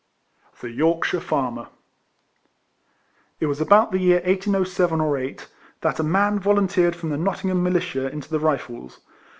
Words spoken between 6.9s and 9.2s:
from the Nottingham Militia into the Rifles.